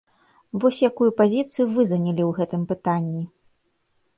Вось 0.61 0.79
якую 0.89 1.09
пазіцыю 1.19 1.67
вы 1.75 1.81
занялі 1.91 2.23
ў 2.29 2.39
гэтым 2.39 2.61
пытанні? 2.73 3.23